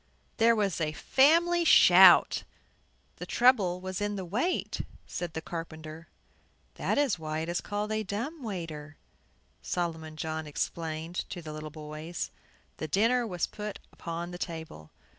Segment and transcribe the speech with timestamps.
[0.37, 2.43] There was a family shout.
[3.17, 6.07] "The trouble was in the weight," said the carpenter.
[6.73, 8.97] "That is why it is called a dumb waiter,"
[9.61, 12.31] Solomon John explained to the little boys.
[12.77, 14.89] The dinner was put upon the table.